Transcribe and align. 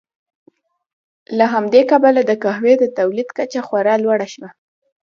له 1.37 1.45
همدې 1.53 1.81
کبله 1.91 2.21
د 2.25 2.31
قهوې 2.43 2.73
د 2.79 2.83
تولید 2.97 3.29
کچه 3.37 3.59
خورا 3.67 3.95
لوړه 4.03 4.27
شوه. 4.33 4.49